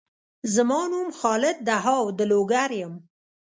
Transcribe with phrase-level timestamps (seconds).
[0.55, 2.93] زما نوم خالد دهاو د لوګر یم